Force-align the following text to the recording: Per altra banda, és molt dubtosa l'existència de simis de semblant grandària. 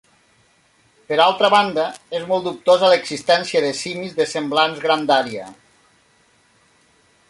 Per 1.11 1.19
altra 1.25 1.51
banda, 1.55 1.83
és 2.21 2.25
molt 2.31 2.49
dubtosa 2.49 2.91
l'existència 2.95 3.63
de 3.69 3.71
simis 3.83 4.19
de 4.23 4.29
semblant 4.35 4.77
grandària. 4.87 5.51